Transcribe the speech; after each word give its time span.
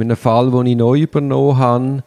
in 0.00 0.02
einem 0.10 0.16
Fall, 0.16 0.50
den 0.50 0.66
ich 0.66 0.76
neu 0.76 1.00
übernommen 1.00 1.58
habe, 1.58 2.02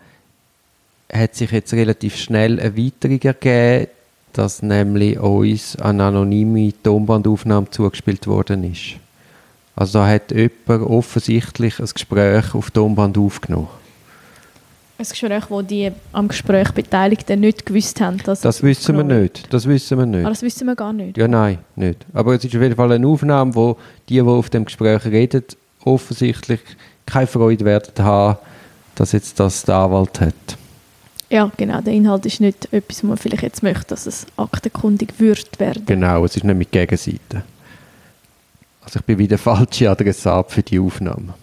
hat 1.12 1.36
sich 1.36 1.52
jetzt 1.52 1.74
relativ 1.74 2.16
schnell 2.16 2.60
eine 2.60 2.62
Erweiterung 2.62 3.22
ergeben, 3.22 3.88
dass 4.34 4.62
nämlich 4.62 5.20
uns 5.20 5.76
eine 5.78 6.04
anonyme 6.04 6.74
Tonbandaufnahme 6.84 7.70
zugespielt 7.70 8.28
worden 8.28 8.70
ist. 8.72 8.98
Also 9.76 10.00
da 10.00 10.08
hat 10.08 10.32
jemand 10.32 10.90
offensichtlich 10.90 11.80
ein 11.80 11.90
Gespräch 11.94 12.54
auf 12.54 12.72
Tonband 12.72 13.18
aufgenommen. 13.18 13.68
Ein 14.98 15.06
Gespräch, 15.06 15.44
wo 15.50 15.62
die 15.62 15.92
am 16.14 16.30
Gespräch 16.30 16.72
Beteiligten 16.72 17.42
nicht 17.42 17.66
gewusst 17.66 18.00
haben, 18.00 18.18
dass 18.24 18.40
Das 18.40 18.64
wissen 18.64 18.96
wir 18.96 19.04
aufgenommen 19.04 19.24
nicht. 19.24 19.54
Das 19.54 19.68
wissen 19.68 19.98
wir 19.98 20.06
nicht. 20.06 20.26
Ah, 20.26 20.30
das 20.30 20.42
wissen 20.42 20.66
wir 20.68 20.76
gar 20.76 20.94
nicht. 20.94 21.18
Ja, 21.18 21.28
nein, 21.28 21.58
nicht. 21.76 22.06
Aber 22.14 22.34
es 22.34 22.46
ist 22.46 22.56
auf 22.56 22.62
jeden 22.62 22.76
Fall 22.76 22.94
eine 22.94 23.06
Aufnahme, 23.06 23.54
wo 23.54 23.78
die, 24.08 24.16
die 24.16 24.22
auf 24.22 24.50
dem 24.50 24.64
Gespräch 24.64 25.04
reden, 25.06 25.44
offensichtlich 25.84 26.62
keine 27.06 27.28
Freude 27.28 27.66
werden 27.66 28.04
haben, 28.04 28.38
dass 28.96 29.12
jetzt 29.12 29.40
das 29.40 29.64
der 29.64 29.76
Anwalt 29.76 30.20
hat. 30.22 30.58
Ja, 31.30 31.52
genau. 31.58 31.82
Der 31.82 31.94
Inhalt 31.94 32.26
ist 32.26 32.40
nicht 32.40 32.72
etwas, 32.72 33.04
wo 33.04 33.08
man 33.08 33.18
vielleicht 33.18 33.44
jetzt 33.44 33.64
möchte, 33.64 33.88
dass 33.88 34.06
es 34.06 34.26
aktenkundig 34.38 35.20
wird 35.20 35.60
werden. 35.60 35.86
Genau, 35.86 36.24
es 36.24 36.36
ist 36.36 36.44
nicht 36.44 36.58
mit 36.58 36.72
Gegenseite. 36.72 37.44
Also 38.82 39.00
ich 39.00 39.06
bin 39.06 39.18
wieder 39.18 39.38
falsche 39.40 39.90
Adressat 39.90 40.52
für 40.52 40.64
die 40.64 40.80
Aufnahme. 40.80 41.34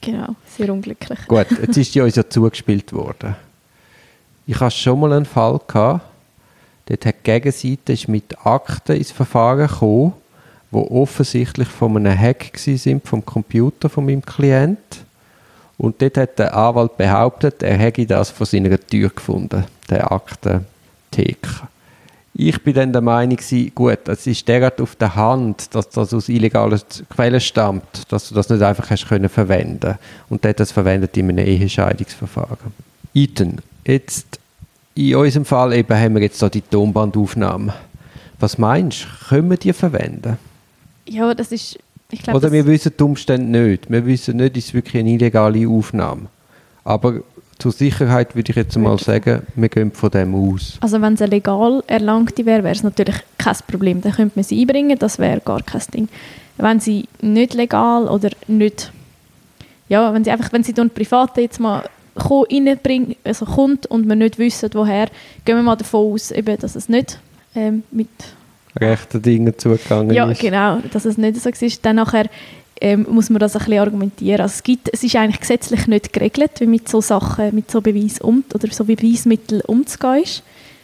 Genau, 0.00 0.34
sehr 0.56 0.72
unglücklich. 0.72 1.18
Gut, 1.28 1.46
jetzt 1.50 1.76
ist 1.76 1.94
die 1.94 2.00
uns 2.00 2.16
ja 2.16 2.28
zugespielt 2.28 2.92
worden. 2.92 3.36
Ich 4.46 4.58
hatte 4.58 4.74
schon 4.74 4.98
mal 4.98 5.12
einen 5.12 5.26
Fall 5.26 5.60
gehabt, 5.66 6.04
dort 6.86 7.06
hat 7.06 7.16
die 7.18 7.22
Gegenseite 7.22 7.92
ist 7.92 8.08
mit 8.08 8.44
Akten 8.44 8.96
ins 8.96 9.12
Verfahren 9.12 9.68
gekommen, 9.68 10.14
die 10.72 10.76
offensichtlich 10.76 11.68
von 11.68 11.96
einem 11.96 12.18
Hack 12.18 12.56
sind 12.56 13.06
vom 13.06 13.24
Computer 13.24 13.88
von 13.88 14.06
meinem 14.06 14.24
Klient. 14.24 15.04
Und 15.78 16.00
dort 16.02 16.18
hat 16.18 16.38
der 16.38 16.54
Anwalt 16.54 16.96
behauptet, 16.96 17.62
er 17.62 17.78
hätte 17.78 18.06
das 18.06 18.30
von 18.30 18.46
seiner 18.46 18.78
Tür 18.78 19.08
gefunden, 19.08 19.64
der 19.88 20.12
Aktentheke. 20.12 21.68
Ich 22.34 22.62
bin 22.62 22.74
dann 22.74 22.92
der 22.92 23.02
Meinung, 23.02 23.38
gut, 23.74 24.06
es 24.06 24.26
ist 24.26 24.46
derart 24.46 24.80
auf 24.80 24.94
der 24.94 25.16
Hand, 25.16 25.74
dass 25.74 25.88
das 25.88 26.14
aus 26.14 26.28
illegalen 26.28 26.80
Quellen 27.08 27.40
stammt, 27.40 28.12
dass 28.12 28.28
du 28.28 28.34
das 28.34 28.48
nicht 28.48 28.62
einfach 28.62 28.88
hast 28.88 29.08
können 29.08 29.28
verwenden 29.28 29.98
Und 30.28 30.44
der 30.44 30.50
hat 30.50 30.60
das 30.60 30.70
verwendet 30.70 31.16
in 31.16 31.28
einem 31.28 31.44
Ehescheidungsverfahren. 31.44 32.72
Ethan, 33.12 33.58
jetzt 33.84 34.38
in 34.94 35.16
unserem 35.16 35.44
Fall 35.44 35.72
eben 35.72 35.96
haben 35.96 36.14
wir 36.14 36.22
jetzt 36.22 36.40
da 36.40 36.48
die 36.48 36.60
Tonbandaufnahme. 36.60 37.74
Was 38.38 38.58
meinst 38.58 39.04
du, 39.04 39.28
können 39.28 39.50
wir 39.50 39.56
die 39.56 39.72
verwenden? 39.72 40.38
Ja, 41.10 41.34
das 41.34 41.50
ist, 41.50 41.76
ich 42.12 42.22
glaube, 42.22 42.38
Oder 42.38 42.52
wir 42.52 42.64
wissen 42.66 42.92
die 42.96 43.02
Umstände 43.02 43.58
nicht. 43.58 43.90
Wir 43.90 44.06
wissen 44.06 44.36
nicht, 44.36 44.56
ist 44.56 44.68
es 44.68 44.74
wirklich 44.74 45.00
eine 45.00 45.10
illegale 45.10 45.68
Aufnahme. 45.68 46.26
Aber 46.84 47.20
zur 47.58 47.72
Sicherheit 47.72 48.36
würde 48.36 48.50
ich 48.50 48.56
jetzt 48.56 48.78
mal 48.78 48.96
sagen, 48.96 49.42
wir 49.56 49.68
gehen 49.68 49.90
von 49.90 50.10
dem 50.10 50.34
aus. 50.36 50.78
Also 50.80 51.00
wenn 51.02 51.14
es 51.14 51.20
legal 51.20 51.82
erlangte 51.88 52.46
wäre, 52.46 52.62
wäre 52.62 52.74
es 52.74 52.84
natürlich 52.84 53.16
kein 53.38 53.56
Problem. 53.66 54.00
Dann 54.00 54.12
könnte 54.12 54.32
man 54.36 54.44
sie 54.44 54.60
einbringen, 54.60 54.96
das 54.98 55.18
wäre 55.18 55.40
gar 55.40 55.62
kein 55.62 55.82
Ding. 55.92 56.08
Wenn 56.56 56.78
sie 56.78 57.08
nicht 57.20 57.54
legal 57.54 58.06
oder 58.06 58.30
nicht, 58.46 58.92
ja, 59.88 60.14
wenn 60.14 60.22
sie 60.22 60.30
einfach, 60.30 60.52
wenn 60.52 60.62
sie 60.62 60.72
durch 60.72 60.94
Private 60.94 61.40
jetzt 61.40 61.58
mal 61.58 61.82
reinbringt, 62.14 63.16
also 63.24 63.46
kommt 63.46 63.86
und 63.86 64.08
wir 64.08 64.14
nicht 64.14 64.38
wissen, 64.38 64.70
woher, 64.74 65.08
gehen 65.44 65.56
wir 65.56 65.62
mal 65.62 65.76
davon 65.76 66.12
aus, 66.12 66.30
eben, 66.30 66.56
dass 66.56 66.76
es 66.76 66.88
nicht 66.88 67.18
ähm, 67.56 67.82
mit 67.90 68.08
Rechte 68.76 69.20
Dinge 69.20 69.56
zugegangen 69.56 70.14
ja, 70.14 70.30
ist. 70.30 70.40
genau, 70.40 70.78
dass 70.92 71.04
es 71.04 71.18
nicht 71.18 71.36
so 71.36 71.48
ist. 71.48 71.84
Dann 71.84 71.96
nachher 71.96 72.28
ähm, 72.80 73.06
muss 73.10 73.30
man 73.30 73.40
das 73.40 73.56
ein 73.56 73.64
bisschen 73.64 73.80
argumentieren. 73.80 74.40
Also 74.40 74.54
es, 74.54 74.62
gibt, 74.62 74.88
es 74.92 75.02
ist 75.02 75.16
eigentlich 75.16 75.40
gesetzlich 75.40 75.86
nicht 75.86 76.12
geregelt, 76.12 76.52
wie 76.60 76.66
mit 76.66 76.88
so 76.88 77.00
Sachen, 77.00 77.54
mit 77.54 77.70
so 77.70 77.80
Beweis 77.80 78.20
um, 78.20 78.44
oder 78.54 78.68
so 78.70 78.84
Beweismitteln 78.84 79.60
umzugehen 79.62 80.22
ist. 80.22 80.42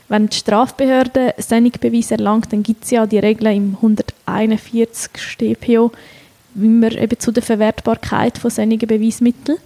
Wenn 0.09 0.29
die 0.29 0.37
Strafbehörde 0.37 1.35
Beweis 1.81 2.11
erlangt, 2.11 2.53
dann 2.53 2.63
gibt 2.63 2.85
es 2.85 2.91
ja 2.91 3.07
die 3.07 3.19
Regeln 3.19 3.57
im 3.57 3.75
141 3.77 5.11
StPO, 5.17 5.91
wie 6.55 6.69
man 6.69 6.93
eben 6.93 7.19
zu 7.19 7.33
der 7.33 7.43
Verwertbarkeit 7.43 8.39
von 8.39 8.51
solchen 8.51 8.79
Beweismitteln. 8.79 9.59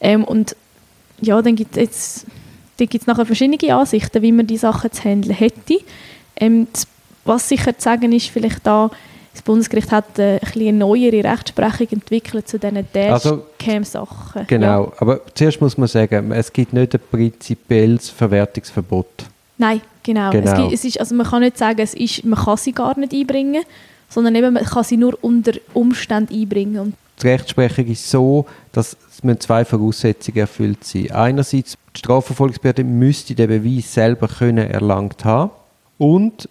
Ähm, 0.00 0.24
und 0.24 0.56
ja, 1.20 1.40
dann 1.42 1.56
gibt 1.56 1.76
es 1.76 2.26
nachher 3.06 3.26
verschiedene 3.26 3.74
Ansichten, 3.74 4.22
wie 4.22 4.32
man 4.32 4.46
die 4.46 4.56
Sachen 4.56 4.92
zu 4.92 5.04
handeln 5.04 5.34
hätte. 5.34 5.80
Ähm, 6.36 6.66
das, 6.72 6.86
was 7.26 7.48
sicher 7.48 7.76
zu 7.76 7.82
sagen 7.82 8.12
ist, 8.12 8.28
vielleicht 8.28 8.66
da, 8.66 8.90
das 9.32 9.42
Bundesgericht 9.42 9.92
hat 9.92 10.18
äh, 10.18 10.38
ein 10.40 10.60
eine 10.60 10.72
neuere 10.72 11.22
Rechtsprechung 11.22 11.88
entwickelt 11.90 12.48
zu 12.48 12.58
diesen 12.58 12.86
Also, 12.94 13.44
Dashcam-Sachen. 13.58 14.46
Genau, 14.46 14.92
aber 14.98 15.20
zuerst 15.34 15.60
muss 15.60 15.76
man 15.76 15.88
sagen, 15.88 16.32
es 16.32 16.52
gibt 16.52 16.72
nicht 16.72 16.94
ein 16.94 17.00
prinzipielles 17.10 18.08
Verwertungsverbot. 18.08 19.26
Nein, 19.58 19.80
genau. 20.02 20.30
Genau. 20.30 20.50
Es 20.50 20.54
gibt, 20.54 20.72
es 20.72 20.84
ist, 20.84 21.00
also 21.00 21.14
man 21.14 21.26
kann 21.26 21.42
nicht 21.42 21.58
sagen, 21.58 21.80
es 21.80 21.94
ist, 21.94 22.24
man 22.24 22.38
kann 22.38 22.56
sie 22.56 22.72
gar 22.72 22.98
nicht 22.98 23.12
einbringen, 23.12 23.64
sondern 24.08 24.34
eben, 24.34 24.54
man 24.54 24.64
kann 24.64 24.84
sie 24.84 24.96
nur 24.96 25.18
unter 25.22 25.52
Umständen 25.74 26.34
einbringen. 26.34 26.78
Und 26.78 26.94
Die 27.22 27.28
Rechtsprechung 27.28 27.86
ist 27.86 28.10
so, 28.10 28.46
dass 28.72 28.96
es 29.22 29.38
zwei 29.40 29.64
Voraussetzungen 29.64 30.38
erfüllt 30.38 30.84
sein. 30.84 31.10
Einerseits, 31.10 31.76
die 31.94 31.98
Strafverfolgungsbehörde 31.98 32.84
müsste 32.84 33.34
den 33.34 33.48
Beweis 33.48 33.92
selber 33.92 34.28
können 34.28 34.70
erlangt 34.70 35.24
haben 35.24 35.50
und 35.98 36.48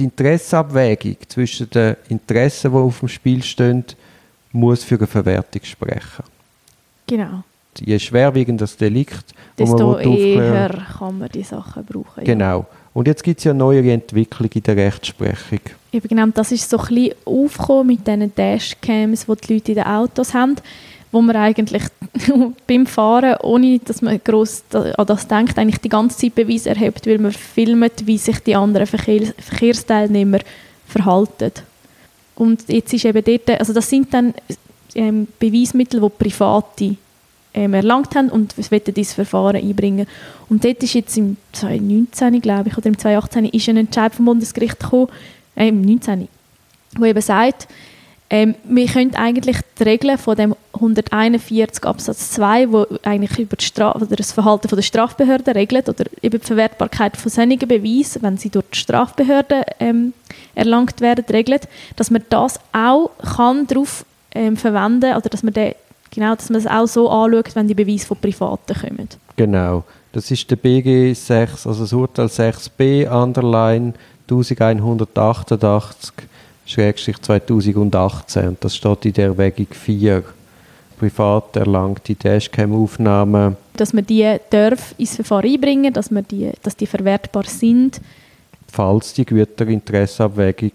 die 0.00 0.04
Interessenabwägung 0.04 1.16
zwischen 1.28 1.68
den 1.70 1.96
Interessen, 2.08 2.72
die 2.72 2.76
auf 2.76 3.00
dem 3.00 3.08
Spiel 3.08 3.42
stehen, 3.42 3.84
muss 4.52 4.82
für 4.82 4.96
eine 4.96 5.06
Verwertung 5.06 5.62
sprechen. 5.62 6.24
genau. 7.06 7.44
Je 7.78 7.98
schwerwiegender 8.00 8.64
das 8.64 8.76
Delikt, 8.76 9.32
Desto 9.56 9.96
eher 9.96 10.70
kann 10.98 11.18
man 11.18 11.28
die 11.28 11.44
Sachen 11.44 11.84
brauchen. 11.84 12.18
ja. 12.18 12.24
Genau. 12.24 12.66
Und 12.92 13.06
jetzt 13.06 13.22
gibt 13.22 13.38
es 13.38 13.44
ja 13.44 13.54
neuere 13.54 13.92
Entwicklung 13.92 14.50
in 14.52 14.62
der 14.64 14.76
Rechtsprechung. 14.76 15.60
Eben 15.92 16.08
genau, 16.08 16.26
das 16.34 16.50
ist 16.50 16.68
so 16.68 16.78
ein 16.78 16.86
bisschen 16.88 17.14
aufgekommen 17.24 17.86
mit 17.86 18.06
diesen 18.06 18.34
Dashcams, 18.34 19.26
die 19.26 19.36
die 19.36 19.54
Leute 19.54 19.72
in 19.72 19.74
den 19.76 19.86
Autos 19.86 20.34
haben, 20.34 20.56
wo 21.12 21.20
man 21.20 21.36
eigentlich 21.36 21.82
beim 22.66 22.86
Fahren, 22.86 23.36
ohne 23.42 23.78
dass 23.80 24.02
man 24.02 24.20
da- 24.24 24.92
an 24.92 25.06
das 25.06 25.26
denkt, 25.26 25.58
eigentlich 25.58 25.80
die 25.80 25.88
ganze 25.88 26.18
Zeit 26.18 26.34
Beweis 26.34 26.66
erhebt, 26.66 27.06
weil 27.06 27.18
man 27.18 27.32
filmt, 27.32 28.06
wie 28.06 28.18
sich 28.18 28.38
die 28.40 28.54
anderen 28.54 28.86
Verkehr 28.86 29.32
Verkehrsteilnehmer 29.38 30.38
verhalten. 30.86 31.52
Und 32.36 32.68
jetzt 32.68 32.92
ist 32.92 33.04
eben 33.04 33.22
dort, 33.24 33.60
also 33.60 33.72
das 33.72 33.88
sind 33.88 34.12
dann 34.14 34.34
ähm, 34.94 35.26
Beweismittel, 35.38 36.00
die 36.00 36.08
Private 36.08 36.96
ähm, 37.52 37.74
erlangt 37.74 38.14
haben 38.14 38.28
und 38.28 38.56
wollen 38.56 38.82
dieses 38.94 39.14
Verfahren 39.14 39.56
einbringen. 39.56 40.06
Und 40.48 40.64
dort 40.64 40.82
ist 40.82 40.94
jetzt 40.94 41.16
im 41.18 41.36
2019, 41.52 42.40
glaube 42.40 42.68
ich, 42.68 42.78
oder 42.78 42.86
im 42.86 42.98
2018 42.98 43.46
ist 43.46 43.68
ein 43.68 43.76
Entscheid 43.76 44.14
vom 44.14 44.26
Bundesgericht 44.26 44.78
gekommen, 44.78 45.08
äh, 45.56 45.68
im 45.68 45.82
19, 45.82 46.28
wo 46.96 47.04
eben 47.04 47.20
sagt, 47.20 47.68
ähm, 48.32 48.54
wir 48.62 48.86
können 48.86 49.16
eigentlich 49.16 49.56
die 49.78 49.82
Regeln 49.82 50.16
von 50.16 50.36
dem 50.36 50.54
141 50.74 51.84
Absatz 51.84 52.30
2, 52.30 52.70
wo 52.70 52.86
eigentlich 53.02 53.36
über 53.40 53.56
das 53.56 54.32
Verhalten 54.32 54.68
von 54.68 54.76
der 54.76 54.84
Strafbehörde 54.84 55.52
regelt 55.54 55.88
oder 55.88 56.04
über 56.22 56.38
die 56.38 56.46
Verwertbarkeit 56.46 57.16
von 57.16 57.28
solchen 57.30 57.58
Beweisen, 57.58 58.22
wenn 58.22 58.38
sie 58.38 58.50
durch 58.50 58.66
die 58.72 58.78
Strafbehörde 58.78 59.62
ähm, 59.80 60.12
erlangt 60.54 61.00
werden, 61.00 61.24
regelt, 61.28 61.66
dass 61.96 62.12
man 62.12 62.22
das 62.30 62.60
auch 62.72 63.10
kann 63.36 63.66
darauf 63.66 64.06
ähm, 64.32 64.56
verwenden 64.56 65.16
oder 65.16 65.28
dass 65.28 65.42
man 65.42 65.52
den, 65.52 65.74
genau, 66.14 66.36
dass 66.36 66.50
man 66.50 66.60
es 66.60 66.68
auch 66.68 66.86
so 66.86 67.10
anschaut, 67.10 67.56
wenn 67.56 67.66
die 67.66 67.74
Beweise 67.74 68.06
von 68.06 68.16
Privaten 68.16 68.74
kommen. 68.74 69.08
Genau. 69.34 69.82
Das 70.12 70.30
ist 70.30 70.48
der 70.50 70.56
BG 70.56 71.14
6, 71.14 71.66
also 71.66 71.82
das 71.82 71.92
Urteil 71.92 72.26
6b, 72.26 73.08
Underline 73.08 73.94
1188, 74.28 76.12
Schrägstrich 76.70 77.20
2018. 77.20 78.48
Und 78.48 78.64
das 78.64 78.76
steht 78.76 79.04
in 79.06 79.12
der 79.12 79.24
Erwägung 79.26 79.66
4. 79.70 80.22
Privat 80.98 81.56
erlangte 81.56 82.14
Dashcam-Aufnahmen. 82.14 83.56
Dass 83.76 83.92
man 83.94 84.04
die 84.04 84.36
darf 84.50 84.94
ins 84.98 85.16
Verfahren 85.16 85.50
einbringen, 85.50 85.92
dass, 85.92 86.10
man 86.10 86.26
die, 86.30 86.50
dass 86.62 86.76
die 86.76 86.86
verwertbar 86.86 87.44
sind. 87.44 88.00
falls 88.70 89.14
die 89.14 89.24
Güterinteresseabwägung 89.24 90.72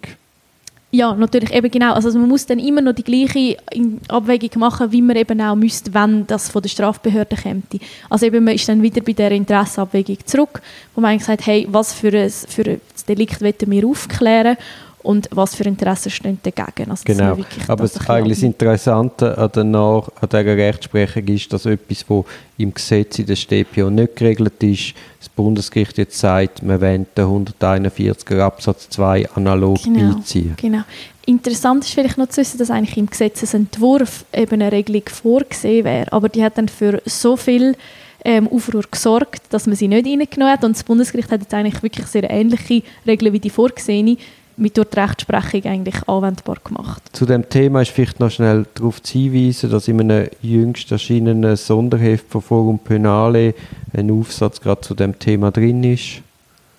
Ja, 0.91 1.13
natürlich, 1.13 1.53
eben 1.53 1.69
genau. 1.69 1.93
Also 1.93 2.17
man 2.17 2.27
muss 2.27 2.45
dann 2.47 2.57
immer 2.57 2.81
noch 2.81 2.93
die 2.93 3.03
gleiche 3.03 3.57
in- 3.71 3.99
Abwägung 4.07 4.59
machen, 4.59 4.91
wie 4.91 5.01
man 5.03 5.15
eben 5.15 5.39
auch 5.41 5.55
müsste, 5.55 5.93
wenn 5.93 6.25
das 6.25 6.49
von 6.49 6.61
der 6.63 6.69
Strafbehörde 6.69 7.35
kommt. 7.35 7.65
Also 8.09 8.25
eben, 8.25 8.43
man 8.43 8.55
ist 8.55 8.67
dann 8.67 8.81
wieder 8.81 9.01
bei 9.01 9.13
der 9.13 9.31
Interessenabwägung 9.31 10.17
zurück, 10.25 10.61
wo 10.95 11.01
man 11.01 11.11
eigentlich 11.11 11.25
sagt, 11.25 11.45
hey, 11.45 11.67
was 11.69 11.93
für 11.93 12.07
ein, 12.17 12.29
für 12.29 12.63
ein 12.63 12.81
Delikt 13.07 13.41
wollen 13.41 13.53
wir 13.67 13.87
aufklären 13.87 14.57
und 15.05 15.29
was 15.31 15.55
für 15.55 15.63
Interessen 15.63 16.09
stehen 16.09 16.39
dagegen. 16.43 16.89
Also, 16.89 17.03
genau, 17.05 17.37
aber 17.67 17.83
das, 17.83 17.93
das 17.93 18.09
eigentlich 18.09 18.39
das 18.39 18.43
Interessante 18.43 19.37
an, 19.37 19.51
der 19.53 19.63
Nach 19.63 20.09
an 20.19 20.29
dieser 20.29 20.57
Rechtsprechung 20.57 21.27
ist, 21.27 21.53
dass 21.53 21.65
etwas, 21.65 22.05
das 22.07 22.23
im 22.57 22.73
Gesetz 22.73 23.19
in 23.19 23.25
der 23.27 23.35
StPO 23.35 23.89
nicht 23.89 24.15
geregelt 24.15 24.61
ist, 24.63 24.93
das 25.19 25.29
Bundesgericht 25.29 25.97
jetzt 25.97 26.17
sagt, 26.17 26.63
man 26.63 26.81
will 26.81 27.05
den 27.15 27.25
141er 27.25 28.39
Absatz 28.39 28.89
2 28.89 29.29
analog 29.31 29.83
genau, 29.83 30.15
beiziehen. 30.15 30.55
Genau. 30.57 30.81
Interessant 31.25 31.83
ist 31.83 31.93
vielleicht 31.93 32.17
noch 32.17 32.29
zu 32.29 32.41
wissen, 32.41 32.57
dass 32.57 32.69
eigentlich 32.69 32.97
im 32.97 33.07
Gesetzesentwurf 33.07 34.25
eben 34.33 34.61
eine 34.61 34.71
Regelung 34.71 35.03
vorgesehen 35.07 35.85
wäre, 35.85 36.11
aber 36.11 36.29
die 36.29 36.43
hat 36.43 36.57
dann 36.57 36.69
für 36.69 37.01
so 37.05 37.35
viel 37.35 37.75
ähm, 38.23 38.47
Aufruhr 38.47 38.83
gesorgt, 38.89 39.43
dass 39.51 39.67
man 39.67 39.75
sie 39.75 39.87
nicht 39.87 40.05
reingenommen 40.05 40.51
hat 40.53 40.63
und 40.63 40.75
das 40.75 40.83
Bundesgericht 40.83 41.31
hat 41.31 41.41
jetzt 41.41 41.53
eigentlich 41.53 41.81
wirklich 41.83 42.07
sehr 42.07 42.29
ähnliche 42.29 42.81
Regeln 43.05 43.33
wie 43.33 43.39
die 43.39 43.49
vorgesehene 43.49 44.17
mit 44.57 44.77
durch 44.77 44.89
die 44.89 44.99
Rechtsprechung 44.99 45.65
eigentlich 45.65 46.07
anwendbar 46.07 46.57
gemacht. 46.63 47.01
Zu 47.13 47.25
dem 47.25 47.49
Thema 47.49 47.81
ist 47.81 47.91
vielleicht 47.91 48.19
noch 48.19 48.31
schnell 48.31 48.65
darauf 48.75 49.01
zu 49.01 49.13
hinweisen, 49.19 49.69
dass 49.69 49.87
in 49.87 49.99
einem 49.99 50.29
jüngst 50.41 50.91
erschienenen 50.91 51.55
Sonderheft 51.55 52.29
von 52.29 52.41
Forum 52.41 52.79
Penale 52.79 53.53
ein 53.93 54.11
Aufsatz 54.11 54.61
gerade 54.61 54.81
zu 54.81 54.95
dem 54.95 55.17
Thema 55.19 55.51
drin 55.51 55.83
ist. 55.83 56.21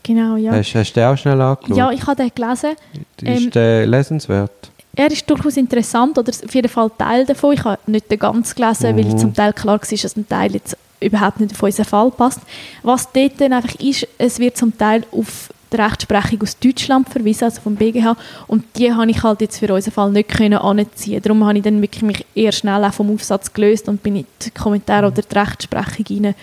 Genau, 0.02 0.36
ja. 0.36 0.52
Hast, 0.52 0.74
hast 0.74 0.92
du 0.92 1.00
den 1.00 1.08
auch 1.08 1.18
schnell 1.18 1.40
angeschaut? 1.40 1.76
Ja, 1.76 1.90
ich 1.90 2.06
habe 2.06 2.16
den 2.16 2.30
gelesen. 2.34 2.76
Ist 3.20 3.44
ähm, 3.44 3.50
der 3.50 3.86
lesenswert? 3.86 4.70
Er 4.94 5.10
ist 5.10 5.28
durchaus 5.28 5.56
interessant, 5.56 6.16
oder 6.16 6.30
auf 6.30 6.54
jeden 6.54 6.68
Fall 6.68 6.90
Teil 6.96 7.26
davon. 7.26 7.52
Ich 7.52 7.64
habe 7.64 7.78
nicht 7.86 8.10
den 8.10 8.18
ganz 8.18 8.54
gelesen, 8.54 8.96
mhm. 8.96 9.04
weil 9.04 9.18
zum 9.18 9.34
Teil 9.34 9.52
klar 9.52 9.80
war, 9.80 9.98
dass 9.98 10.16
ein 10.16 10.28
Teil 10.28 10.54
jetzt 10.54 10.76
überhaupt 11.00 11.40
nicht 11.40 11.52
auf 11.52 11.62
unseren 11.62 11.84
Fall 11.84 12.10
passt. 12.10 12.40
Was 12.82 13.12
dort 13.12 13.40
dann 13.40 13.52
einfach 13.52 13.74
ist, 13.80 14.06
es 14.16 14.38
wird 14.38 14.56
zum 14.56 14.76
Teil 14.78 15.04
auf 15.10 15.50
die 15.72 15.76
Rechtsprechung 15.76 16.42
aus 16.42 16.58
Deutschland 16.58 17.08
verwiesen, 17.08 17.44
also 17.44 17.60
vom 17.60 17.76
BGH, 17.76 18.16
und 18.46 18.64
die 18.76 18.92
habe 18.92 19.10
ich 19.10 19.22
halt 19.22 19.40
jetzt 19.40 19.58
für 19.58 19.72
unseren 19.72 19.92
Fall 19.92 20.10
nicht 20.10 20.28
können 20.28 20.58
anziehen. 20.58 21.20
Darum 21.22 21.44
habe 21.44 21.58
ich 21.58 21.64
dann 21.64 21.82
wirklich 21.82 22.02
mich 22.02 22.26
eher 22.34 22.52
schnell 22.52 22.84
auch 22.84 22.94
vom 22.94 23.12
Aufsatz 23.12 23.52
gelöst 23.52 23.88
und 23.88 24.02
bin 24.02 24.16
in 24.16 24.26
die 24.42 24.50
Kommentare 24.50 25.06
oder 25.06 25.22
die 25.22 25.38
Rechtsprechung 25.38 26.06
rein 26.10 26.34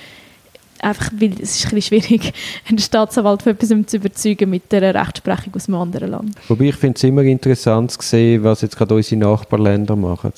einfach, 0.83 1.11
weil 1.17 1.33
es 1.41 1.55
ist 1.55 1.65
ein 1.65 1.75
bisschen 1.75 2.01
schwierig, 2.01 2.33
einen 2.69 2.79
Staatsanwalt 2.79 3.41
von 3.41 3.53
etwas 3.53 3.69
zu 3.87 3.97
überzeugen 3.97 4.49
mit 4.49 4.71
der 4.71 4.93
Rechtsprechung 4.93 5.53
aus 5.55 5.67
einem 5.67 5.77
anderen 5.77 6.11
Land. 6.11 6.35
Wobei 6.47 6.65
ich 6.65 6.75
finde 6.75 6.97
es 6.97 7.03
immer 7.03 7.23
interessant 7.23 7.91
zu 7.91 8.01
sehen, 8.01 8.43
was 8.43 8.61
jetzt 8.61 8.77
gerade 8.77 8.93
unsere 8.95 9.21
Nachbarländer 9.21 9.95
machen. 9.95 10.33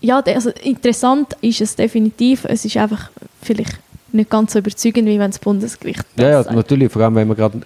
Ja, 0.00 0.20
also 0.20 0.50
interessant 0.50 1.36
ist 1.40 1.60
es 1.60 1.76
definitiv. 1.76 2.44
Es 2.44 2.64
ist 2.64 2.76
einfach 2.76 3.10
vielleicht 3.40 3.78
nicht 4.14 4.30
ganz 4.30 4.52
so 4.52 4.58
überzeugend, 4.58 5.08
wie 5.08 5.18
wenn 5.18 5.30
das 5.30 5.38
Bundesgericht 5.38 6.04
das 6.16 6.24
Ja, 6.24 6.42
ja 6.42 6.52
natürlich, 6.52 6.92
vor 6.92 7.02
allem 7.02 7.14
wenn 7.14 7.28
man 7.28 7.36
gerade 7.36 7.58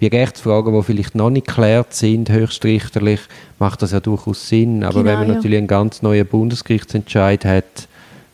bei 0.00 0.08
Rechtsfragen, 0.08 0.74
die 0.74 0.82
vielleicht 0.82 1.14
noch 1.14 1.30
nicht 1.30 1.46
geklärt 1.46 1.94
sind, 1.94 2.30
höchstrichterlich, 2.30 3.20
macht 3.58 3.82
das 3.82 3.92
ja 3.92 4.00
durchaus 4.00 4.48
Sinn. 4.48 4.84
Aber 4.84 5.02
genau, 5.02 5.04
wenn 5.06 5.18
man 5.18 5.28
ja. 5.28 5.34
natürlich 5.34 5.58
einen 5.58 5.66
ganz 5.66 6.02
neuen 6.02 6.26
Bundesgerichtsentscheid 6.26 7.44
hat, 7.44 7.88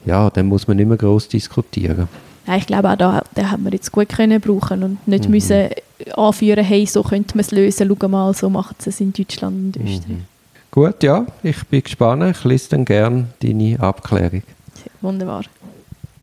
ja, 0.04 0.30
dann 0.30 0.46
muss 0.46 0.66
man 0.66 0.76
nicht 0.76 0.88
mehr 0.88 0.96
groß 0.96 1.28
diskutieren. 1.28 2.08
Ja, 2.46 2.56
ich 2.56 2.66
glaube 2.66 2.90
auch 2.90 2.96
da, 2.96 3.22
den 3.36 3.50
hat 3.50 3.60
man 3.60 3.72
jetzt 3.72 3.90
gut 3.90 4.10
können 4.10 4.40
brauchen 4.40 4.82
und 4.82 5.08
nicht 5.08 5.24
mhm. 5.24 5.30
müssen 5.30 5.70
anführen, 6.14 6.64
hey, 6.64 6.84
so 6.84 7.02
könnte 7.02 7.36
man 7.36 7.40
es 7.40 7.50
lösen, 7.52 7.96
schau 7.98 8.08
mal, 8.08 8.34
so 8.34 8.50
macht 8.50 8.86
es 8.86 9.00
in 9.00 9.12
Deutschland 9.12 9.76
und 9.76 9.84
Österreich. 9.84 10.08
Mhm. 10.08 10.24
Gut, 10.70 11.02
ja, 11.04 11.24
ich 11.44 11.64
bin 11.66 11.84
gespannt. 11.84 12.36
Ich 12.36 12.44
lese 12.44 12.70
dann 12.70 12.84
gerne 12.84 13.26
deine 13.40 13.78
Abklärung. 13.78 14.42
Wunderbar. 15.00 15.44